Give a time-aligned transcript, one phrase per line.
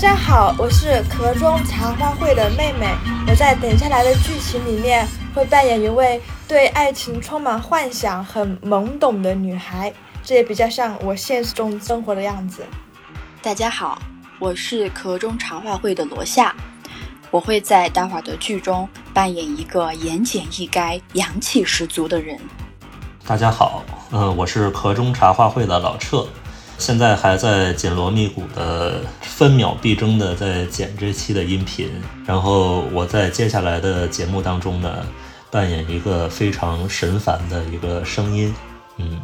[0.00, 2.86] 家好，我是壳中茶话会的妹妹。
[3.28, 6.18] 我在等下来的剧情里面会扮演一位
[6.48, 9.92] 对爱情充满幻想、很懵懂的女孩，
[10.24, 12.64] 这也比较像我现实中生活的样子。
[13.42, 14.00] 大家好，
[14.38, 16.56] 我是壳中茶话会的罗夏，
[17.30, 22.40] 我会在待会儿的剧中扮演一个言简意赅、洋气十足的人。
[23.26, 26.26] 大家好，嗯，我是壳中茶话会的老彻。
[26.80, 31.90] 现在还在紧锣密鼓的分秒必争的在剪这期的音频，
[32.24, 35.04] 然后我在接下来的节目当中呢，
[35.50, 38.54] 扮演一个非常神烦的一个声音，
[38.96, 39.20] 嗯，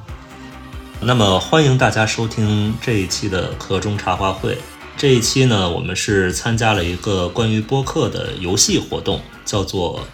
[1.01, 4.59] 那么欢迎大家收听这一期的壳中茶话会。
[4.99, 10.07] 这一期呢，我们是参加了一个关于播客的游戏活动，叫做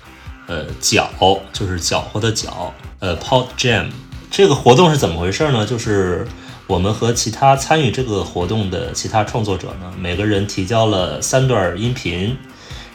[0.46, 1.10] 呃搅，
[1.52, 3.88] 就是搅和的搅，呃 Pod Jam。
[4.30, 5.66] 这个活动是怎么回事呢？
[5.66, 6.24] 就是
[6.72, 12.34] 我们和其他参与这个活动的其他创作者呢，每个人提交了三段音频，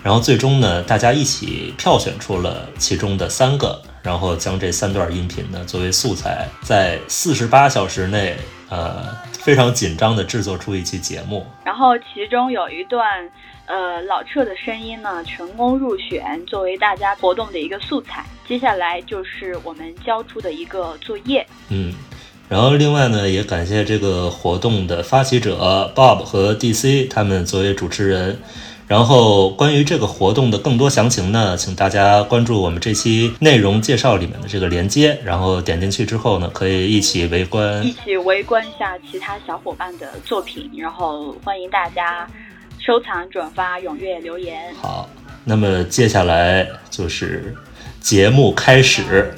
[0.02, 8.36] 然后最终呢，大家一起票选出了其中的三个，然后将这三段音频呢作为素材，在四十八小时内，
[8.70, 11.46] 呃，非常紧张的制作出一期节目。
[11.64, 13.30] 然后其中有一段，
[13.68, 18.26] 呃，老彻的声音呢成功入选，作为大家活动的一个素材。
[18.48, 21.46] 接下来就是我们交出的一个作业。
[21.70, 21.94] 嗯。
[22.50, 28.40] 然后，另外呢，也感谢这个活动的发起者 Bob 和 DC 他们作为主持人。
[28.88, 40.72] 然后，关于这个活动的更多详情呢，请大家关注我们这期内容介绍里面的这个链接，然后点进去之后呢，可以一起围观，一起围观一下其他小伙伴的作品。
[40.78, 42.26] 然后，欢迎大家
[42.80, 44.74] 收藏、转发、踊跃留言。
[44.82, 45.10] 好，
[45.44, 47.54] 那么接下来就是
[48.00, 49.34] 节目开始。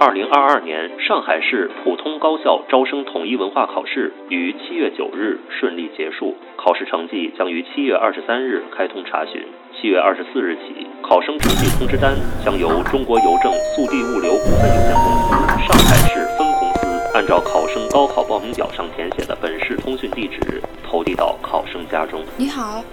[0.00, 9.44] 二零二二年上海市普通高校招生统一文化考试于七月九日顺利结束，考试成绩将于七月二十三日开通查询。
[9.74, 12.14] 七月二十四日起，考生成绩通知单
[12.44, 15.34] 将由中国邮政速递物流股份有限公司
[15.66, 22.22] 上海市分公司按照考生高考报名表上填写的本市通讯地址投递到考生家中。
[22.36, 22.84] 你好，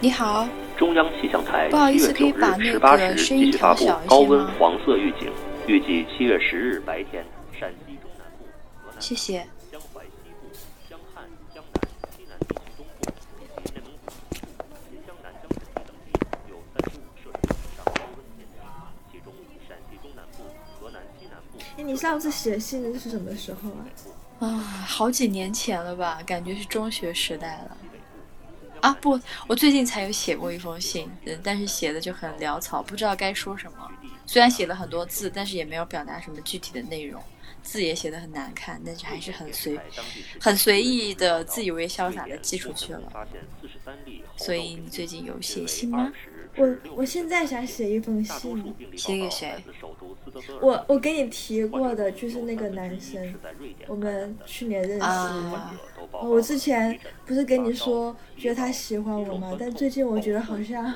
[0.00, 0.48] 你好。
[0.74, 5.28] 中央气象台七月九日十八时继续发布高温黄色预警。
[5.66, 8.44] 预计七月十日白天，陕西中南部、
[8.84, 9.44] 河南、谢谢。
[9.72, 10.46] 江淮西部、
[10.88, 11.82] 江汉、江南、
[12.16, 13.10] 西南地区东部
[13.40, 14.12] 以及内蒙古、
[14.88, 15.50] 新疆南疆
[15.84, 18.60] 等地有三十五摄氏度以上高温天气，
[19.10, 19.34] 其中
[19.66, 20.44] 陕西中南部、
[20.78, 21.58] 河南西南部。
[21.76, 24.46] 哎，你上次写信是什么时候啊？
[24.46, 24.48] 啊，
[24.86, 26.22] 好几年前了吧？
[26.24, 27.76] 感觉是中学时代了。
[28.82, 29.18] 啊不，
[29.48, 33.90] 我最近才有写过一封信，嗯，但是写的就很潦草，不知道该说什么。
[34.26, 37.22] 虽然写了很多字，但是也没有表达什么具体的内容，
[37.62, 39.78] 字也写的很难看，但是还是很随，
[40.40, 43.00] 很随意的自以为潇洒的寄出去了。
[44.36, 46.12] 所以你最近有写信吗？
[46.56, 49.54] 我我现在想写一封信，写给谁？
[50.60, 53.34] 我我给你提过的就是那个男生，
[53.86, 55.70] 我们去年认识的。
[56.22, 59.56] 我之前不是跟你说觉得他喜欢我吗？
[59.58, 60.92] 但最近我觉得好像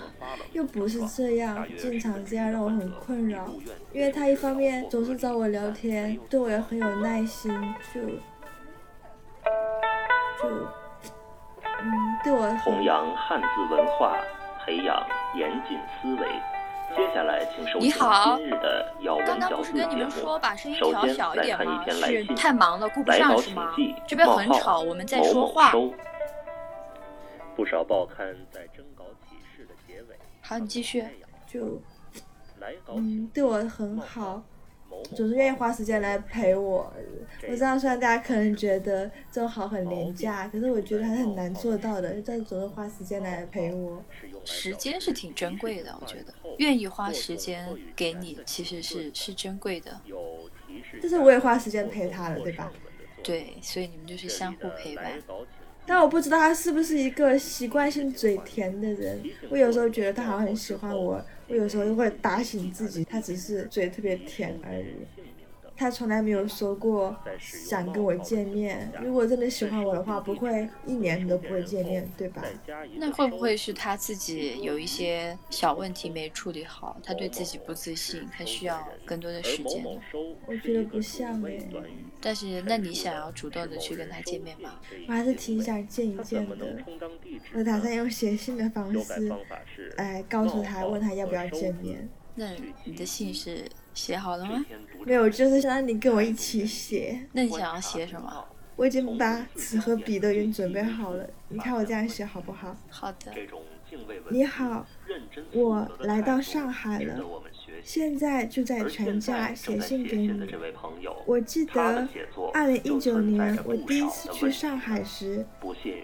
[0.53, 3.49] 又不是这样，经常这样让我很困扰。
[3.93, 7.53] 因为他一方面总是找我聊天，对我也很有耐心，
[7.95, 8.01] 就
[10.43, 10.49] 就
[11.83, 11.93] 嗯，
[12.23, 14.17] 对我弘扬汉字文化，
[14.65, 16.29] 培养严谨思维。
[16.97, 20.11] 接下来，请收听今日的要闻小事节目。
[20.11, 22.35] 首先来看一篇来信。
[22.35, 23.73] 太忙了，顾不上是吗？
[24.07, 25.73] 这边很吵，我们在说话。
[27.55, 30.19] 不少报刊在征稿启事的结尾。
[30.43, 31.05] 好，你继续。
[31.47, 31.81] 就，
[32.89, 34.43] 嗯，对我很好。
[35.15, 36.93] 总是愿意花时间来陪我。
[37.49, 42.23] 我知道，虽然大家可能觉得这种好很廉价，可是我觉得还是很难做到的。
[42.25, 44.03] 但总是花时间来陪我。
[44.45, 50.01] 时间是挺珍贵的，我觉得愿意花时间给你，其实是是珍贵的。
[51.01, 52.73] 但是我也花时间陪他了，对吧？
[53.23, 55.13] 对，所以你们就是相互陪伴。
[55.91, 59.21] 但我不知道他是不是一个习惯性嘴甜的人。
[59.49, 64.85] 我有时候觉得他好像很喜欢我，我有时候又会打醒自己，他只是嘴特别甜而已。
[65.81, 68.93] 他从来没有说过想跟我见面。
[69.03, 72.45] 如果真的喜欢我的话，不会一年都不会见面，对吧？
[72.99, 77.01] 那会不会是他自己有一些小问题没处理好？
[77.03, 79.83] 他对自己不自信，他需要更多的时间？
[80.47, 81.59] 我觉得不像哎。
[82.21, 84.79] 但是，那你想要主动的去跟他见面吗？
[85.09, 86.77] 我还是挺想见一见的。
[87.55, 89.33] 我打算用写信的方式，
[89.97, 92.07] 来告诉他，问他要不要见面。
[92.35, 92.51] 那
[92.85, 93.65] 你的信是
[93.95, 94.65] 写好了吗？
[95.05, 97.27] 没有，就是想让你跟我一起写。
[97.33, 98.45] 那你想要写什么？
[98.77, 102.75] 我已经把纸和笔都已经准备好了，你看我这样写好不好？
[102.89, 103.33] 好的。
[104.31, 104.87] 你好，
[105.53, 107.23] 我来到上海了，
[107.83, 110.33] 现在就在全家写信给你。
[111.27, 112.09] 我记得
[112.53, 115.45] 二零一九年我第一次去上海时，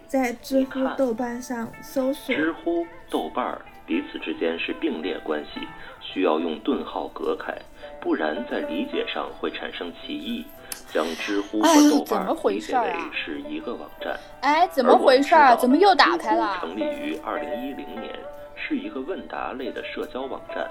[0.06, 2.34] 在知乎、豆瓣上搜索。
[2.34, 5.60] 知乎、豆瓣彼此之间是并列关系。
[6.00, 7.52] 需要用顿号隔开，
[8.00, 10.44] 不然在理解上会产生歧义。
[10.88, 14.18] 将知乎和豆瓣理解为是一个网站。
[14.40, 15.56] 哎，怎么回事儿？
[15.56, 16.58] 怎么又打开了？
[16.60, 18.14] 成立于二零一零年，
[18.54, 20.68] 是一个问答类的社交网站，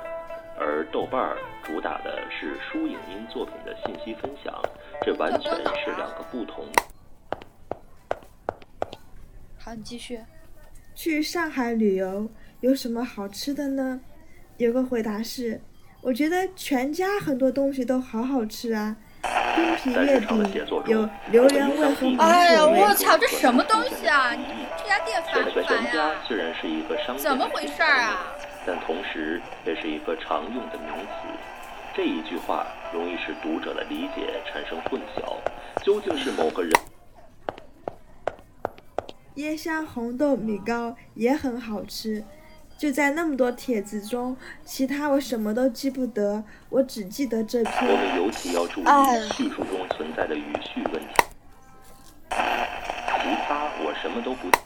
[0.58, 4.54] 而豆瓣儿主打的是书影音作品的信息分享，
[5.02, 6.66] 这完全是两个不同。
[9.58, 10.20] 好，你继续。
[10.94, 12.30] 去上海旅游
[12.62, 14.00] 有什么好吃的呢？
[14.58, 15.60] 有个回答是，
[16.02, 18.96] 我觉得全家很多东西都好好吃啊，
[19.56, 20.54] 冰皮月饼
[20.86, 22.32] 有榴莲味和芒果味。
[22.32, 24.32] 哎呀，我操，这什么东西啊？
[24.32, 24.46] 你
[24.78, 26.12] 这家店烦不烦呀？
[27.18, 28.32] 怎么回事啊？
[28.66, 31.28] 但同时也是一个常用的名词。
[31.94, 35.38] 这一句话容易使读者的理解产生混淆。
[35.84, 36.72] 究竟是某个人？
[39.36, 42.24] 椰香红豆米糕也很好吃。
[42.78, 44.36] 就在那么多帖子中，
[44.66, 47.74] 其他我什么都记不得，我只记得这篇。
[47.88, 48.86] 我们尤其要注意
[49.34, 51.14] 叙述中存在的语序问题。
[52.30, 52.36] 其
[53.48, 54.58] 他我什么都不记。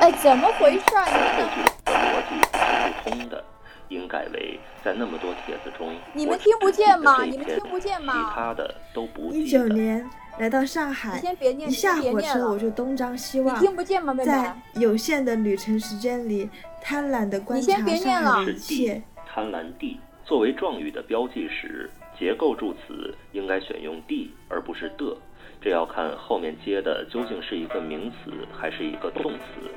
[0.00, 0.84] 哎，怎么回事？
[0.96, 3.44] 后句的逻辑是不通的，
[3.88, 7.24] 应改为在那么多帖子中，你们听不见吗？
[7.24, 8.14] 你们听不见吗？
[8.14, 9.32] 其他的都不。
[9.32, 10.08] 一九年。
[10.38, 11.20] 来到上海，
[11.66, 16.48] 一下火车我就东张西望，你听不见吗在有限的旅程时间里，
[16.80, 17.84] 贪婪地观察上
[18.22, 19.02] 海的一切。
[19.26, 25.16] 贪婪地作为状语的标记时，结构助词应该选用地而不是的，
[25.60, 29.70] 这要看后面接的究竟是一个名词还是一个动词。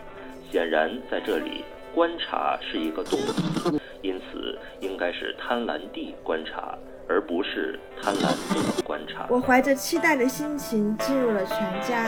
[0.51, 1.63] 显然，在这里，
[1.93, 6.77] 观察是一个动词，因此应该是贪婪地观察。
[7.11, 9.25] 而不是贪婪的观察。
[9.29, 12.07] 我怀着期待的心情进入了全家，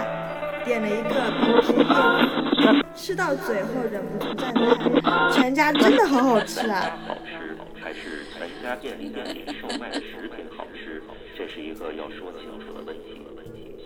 [0.64, 1.10] 点了一个
[1.42, 1.74] 冰皮
[2.64, 6.98] 月饼，吃到嘴后忍不住赞叹：全家真的好好吃啊！
[7.06, 11.04] 好吃还是全家便利店里售卖的食品好吃？
[11.38, 12.83] 这是一个要说清楚的。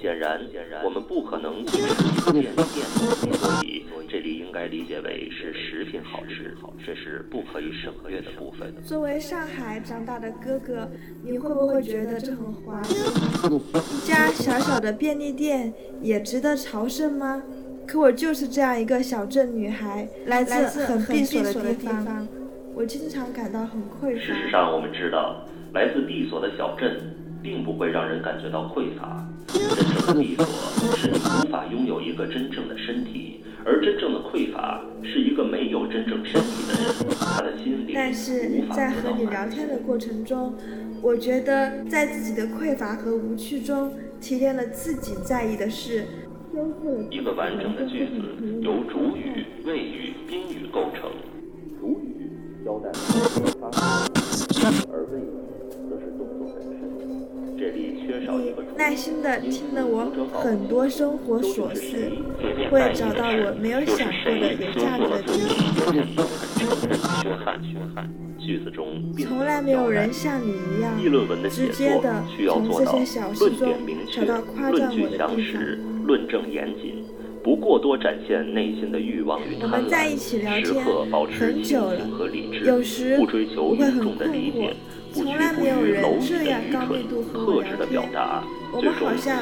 [0.02, 0.40] 显然，
[0.84, 6.56] 我们不可能只是店店，所以这里应该理解为是食品好吃，
[6.86, 8.74] 这是不可以省略的部分。
[8.84, 10.90] 作为上海长大的哥哥，
[11.24, 12.96] 你会不会觉得这很滑稽？
[12.96, 17.44] 一家小小的便利店也值得朝圣吗？
[17.86, 22.28] 可我就是这样一个小镇女孩，来自很闭锁的地方，
[22.76, 24.20] 我经常感到很匮乏。
[24.20, 27.16] 事实上，我们知道，来自闭锁的小镇，
[27.48, 29.26] 并不会让人感觉到匮乏。
[29.48, 30.46] 真正的闭锁
[30.98, 40.54] 是你无法拥有一个真正的身体，而真正的匮乏是一个没有真正身体的人，他的心灵但是在和你聊天的过程中，
[41.02, 46.04] 我觉得在自己的匮乏和无趣中，提炼了自己在意的事。
[47.10, 49.07] 一个完整的句子由主
[59.36, 62.12] 听了我很多生活琐事，
[62.72, 65.34] 会找到我没有想过的有价值的地
[66.16, 66.24] 方。
[69.20, 70.98] 从来没有人像你一样
[71.50, 73.76] 直接的从这些小事中
[74.14, 75.36] 找到夸赞我的地方。
[76.06, 77.04] 论证严谨，
[77.44, 79.74] 不过多展现内心的欲望与贪婪。
[79.74, 80.74] 我们在一起聊天
[81.38, 82.00] 很久了，
[82.64, 83.26] 有时我
[83.76, 84.72] 会很困惑。
[85.18, 88.12] 从来没有人这样高密度和我聊天，
[88.72, 89.42] 我们好像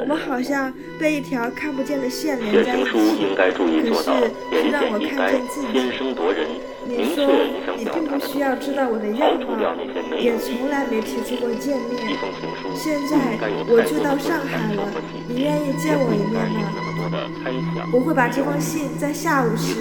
[0.00, 2.88] 我们好像被一条看不见的线连在一起。
[2.88, 3.52] 可
[3.92, 4.08] 是，
[4.50, 5.68] 却让我看见自己。
[6.84, 7.28] 你说
[7.76, 9.54] 你并不需要知道我的样貌，
[10.18, 12.16] 也从来没提出过见面。
[12.74, 14.82] 现在我就到上海了，
[15.28, 16.91] 你愿意见我一面吗？
[17.02, 17.90] 多的猜想。
[17.92, 19.74] 我会把这封信在下午时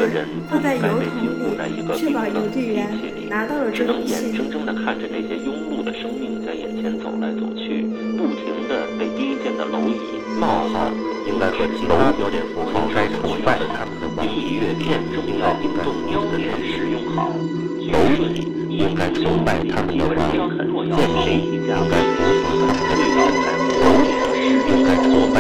[0.50, 2.90] 放在邮筒里，确保邮递员
[3.30, 4.18] 拿到了这封信。
[4.18, 7.86] 只能眼睁睁地看着那些庸碌的生命在眼前走来走去，
[8.18, 9.94] 不停地被低贱的蝼蚁
[10.40, 10.90] 冒号
[11.28, 17.30] 应该和其他标点符号该挫败他们的地月片重要应动标点使用好，
[17.78, 22.50] 蝼蚁应该崇拜他们的文章很弱，见谁一家该如何
[22.98, 25.36] 遇到在蝼蚁的使用该挫败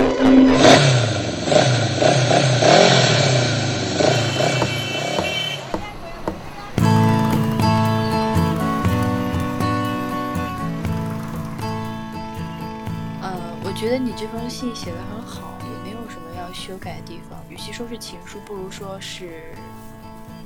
[13.91, 17.37] 得你这封信写的很好，也没有什么要修改的地方。
[17.49, 19.53] 与其说是情书，不如说是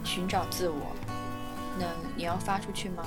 [0.03, 0.95] 寻找自我。
[1.77, 1.85] 那
[2.15, 3.03] 你要发出去吗？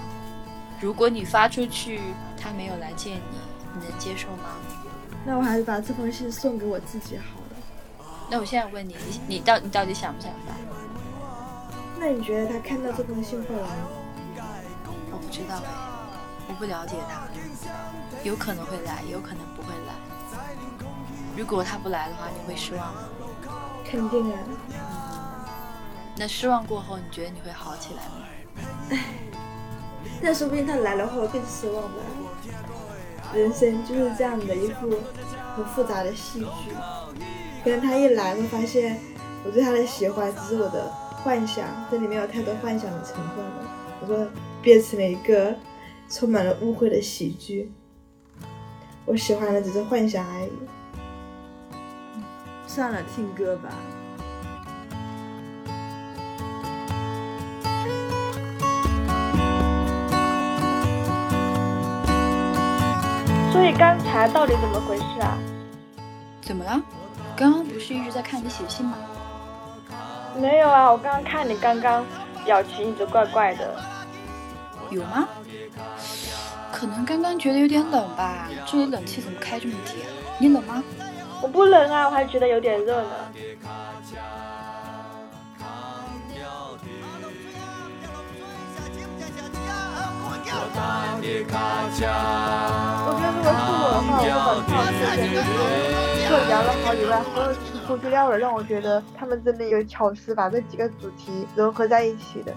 [0.80, 2.00] 如果你发出去，
[2.40, 3.38] 他没有来见你，
[3.74, 4.50] 你能接受吗？
[5.26, 8.06] 那我还是把这封信送给我自己好了。
[8.30, 10.54] 那我现在问你，你你到你到底想不想发？
[11.98, 13.88] 那你觉得他看到这封信会来吗？
[15.10, 15.68] 我不知道哎，
[16.48, 17.26] 我不了解他，
[18.22, 20.07] 有可能会来，有可能不会来。
[21.38, 23.02] 如果他不来的话，你会失望吗？
[23.88, 24.38] 肯定啊。
[26.16, 28.26] 那失望过后，你觉得你会好起来吗？
[30.20, 32.00] 那说不定他来了后更失望吧。
[33.32, 34.96] 人生就是这样的一部
[35.54, 36.72] 很复杂的戏剧。
[37.62, 38.98] 可能他一来会发现
[39.44, 40.90] 我对他的喜欢只是我的
[41.22, 44.28] 幻想，这里面有太多幻想的成分了，我会
[44.60, 45.54] 变成了一个
[46.08, 47.72] 充满了误会的喜剧。
[49.06, 50.50] 我喜欢的只是幻想而已。
[52.78, 53.70] 算了，听歌吧。
[63.50, 65.36] 所以刚才到底怎么回事啊？
[66.40, 66.80] 怎么了？
[67.36, 68.96] 刚刚不是一直在看你写信吗？
[70.40, 72.04] 没有啊，我刚刚看你刚刚
[72.44, 73.74] 表情一直怪怪的。
[74.90, 75.28] 有吗？
[76.70, 80.06] 可能刚刚觉得有点冷吧，这里冷气怎么开这么低啊？
[80.38, 80.84] 你冷吗？
[81.40, 83.08] 我不冷啊，我还觉得有点热呢。
[83.30, 83.52] 我觉得
[89.94, 91.64] 如果是我的话，
[93.06, 93.46] 我会把
[94.20, 94.34] 这套
[94.66, 94.68] 推
[94.98, 95.38] 荐给
[96.26, 102.52] 除了聊了好以外，所有出出资料的让我觉得他们真的有巧思，把这几个主题融合在一起的。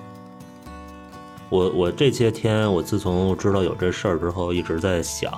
[1.51, 5.29] 我我这些天，我自从知道有这事儿之后，一直在想，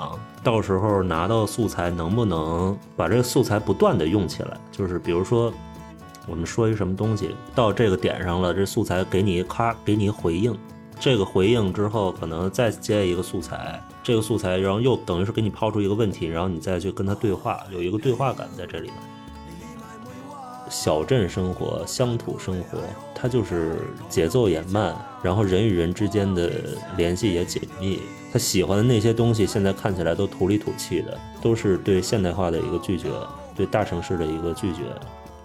[0.44, 4.56] 到时候拿到素材能不能把这个素材不断的用起来？
[4.72, 5.52] 就是比如说，
[6.28, 10.56] 我们说一什么东西到这个点上了，这素材给你咔给你回应，
[11.00, 18.92] 这个回应之后，可能再接一个素材，这个素材然后又等于是给你抛出一个问题，然后你再去跟他对话，有一个对话感在这里。
[20.74, 22.80] 小镇生活、乡土生活，
[23.14, 23.78] 它就是
[24.10, 26.50] 节奏也慢，然后人与人之间的
[26.98, 28.02] 联系也紧密。
[28.32, 33.08] 他喜欢的那些东西，现在看起来都土里土气的，都是对现代化的一个拒绝，
[33.56, 34.80] 对大城市的一个拒绝。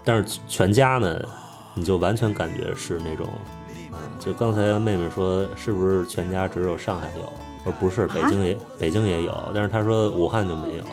[0.03, 1.21] 但是全家呢，
[1.75, 3.29] 你就完全感觉是那种，
[3.91, 7.31] 嗯，就刚才妹妹说，是不是全家只有上海有？
[7.65, 10.83] 我说不是，北京也、北京也有，但是她说武汉就没有。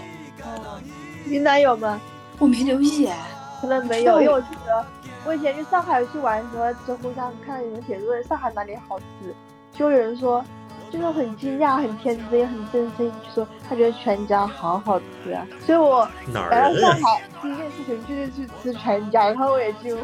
[1.25, 1.99] 云南有吗？
[2.39, 3.31] 我没留意哎。
[3.61, 4.85] 可能没有， 因为我记得
[5.25, 9.35] 我以前去上海去玩的时候，知乎上看到有人写论上海哪里好吃，
[9.73, 10.45] 就有人说，
[10.91, 15.47] 就是很惊讶、很天真、很真心，就说他觉得全家好好吃啊。
[15.65, 16.09] 所以我
[16.51, 20.03] 来到上海第一件事情就是去吃全家，然后我也惊呼：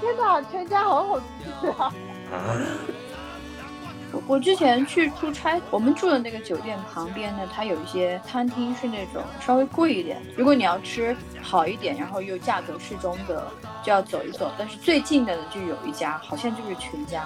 [0.00, 1.92] 天哪，全家好好吃啊！
[4.26, 10.20] 我之前去出差，我们住的那个酒店旁边呢，它有一些餐厅是那种稍微贵一点。
[10.36, 13.46] 如果你要吃好一点，然后又价格适中的，
[13.82, 14.50] 就要走一走。
[14.58, 17.24] 但是最近的呢，就有一家，好像就是全家，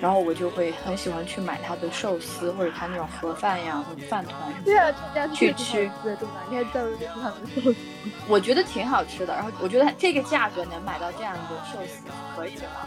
[0.00, 4.34] 然后我就会很喜欢去买它的寿司或者它那种盒饭呀或者饭团。
[4.64, 6.42] 对啊，全家去吃，对吧？
[6.50, 7.76] 你还知道这是他们的寿司？
[8.28, 11.40] 我觉得挺好吃的，然后我觉得这个价格能买到这样的
[11.72, 12.86] 寿司是可以的嘛。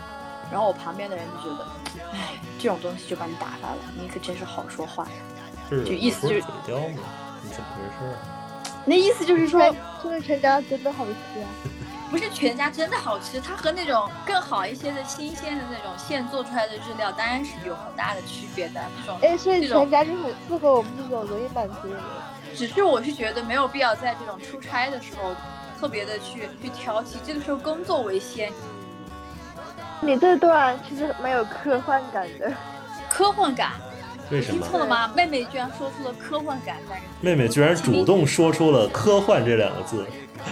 [0.51, 1.67] 然后我旁边的人就觉得，
[2.11, 5.11] 哎，这种东西就把你打发了，你可真是好说话呀。
[5.69, 7.03] 是就意思就是嘴刁吗？
[7.43, 8.15] 你怎么回事？
[8.85, 11.47] 那意思就是说，就是全家真的好吃啊！
[12.09, 18.81] 不是全家真的好吃，它和那种更好一些的新鲜的那种现做出来的日料，当然是有很大的区别的。
[18.99, 22.03] 这种哎，所以这种全家就很适合我们这种容易满足的人。
[22.55, 25.35] 只是我是觉得没有必要在这种出差的时候
[25.79, 28.51] 特别的去去挑剔，这个时候工作为先。
[30.01, 32.51] 你这段其实蛮有科幻感的。
[33.09, 33.71] 科幻感，
[34.31, 34.61] 为什么？
[34.61, 35.11] 听错了吗？
[35.15, 37.11] 妹妹居然说出了科幻感三个字。
[37.19, 40.05] 妹妹居然主动说出了科幻这两个字。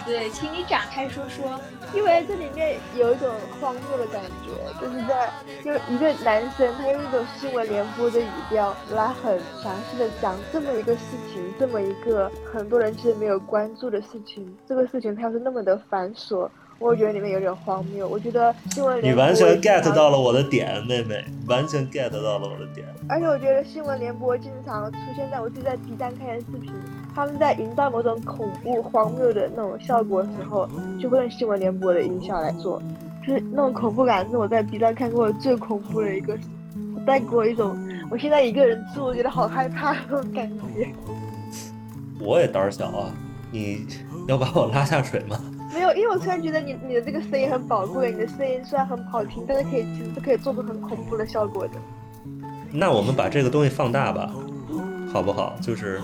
[0.06, 1.60] 对，请你展开说说。
[1.94, 3.30] 因为这里面有一种
[3.62, 4.52] 荒谬的感觉，
[4.82, 5.32] 就是在
[5.64, 11.00] 就一个男生，他用一种新闻联播的语调来很详细的讲这么一个事
[11.32, 16.50] 情，这么一个很多人其实没有关注的事情，这个事情它是那么的繁琐。
[16.80, 18.08] 我觉得里面有点荒谬。
[18.08, 22.88] 我觉得新闻联播，你完全 get 到了我的点，妹妹，完全 get 到了我的点。
[23.10, 26.72] 而且我觉得新闻联播经常出现在我自己在 B 站看的视频，
[27.16, 30.70] 他们在营造某种恐怖、荒谬的那种效果的时候，
[31.00, 32.82] 就会用新闻联播的音效来做，
[33.26, 36.38] 就是那种恐怖感是我在 B 站看过最恐怖的一个，
[37.06, 37.78] 带给我一种
[38.12, 40.90] 我现在一个人住，我觉得好害怕那种感觉。
[42.20, 43.12] 我也胆小啊，
[43.52, 43.88] 你
[44.28, 45.40] 要把我拉下水吗？
[45.78, 51.74] 没有，因为我突然觉得你你的这个声音很宝贵，你的声音虽然很好听，但是可以其实是可以做出很恐怖的效果的。
[52.72, 54.34] 那我们把这个东西放大吧，
[55.14, 55.56] 好不好？
[55.62, 56.02] 就是，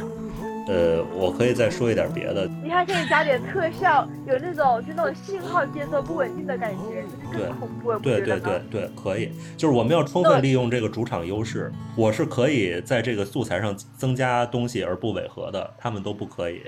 [0.67, 2.47] 呃，我可以再说一点别的。
[2.63, 7.01] 你还可以加点特效，有那种就那种信号接收不稳定的感觉，
[7.31, 7.97] 就是更恐怖。
[7.97, 9.31] 对对对对，可以。
[9.57, 16.61] 就是我们要充分利用这个主场优势，我是可以在这个素材上增加东西而不违和的，他们都不可以。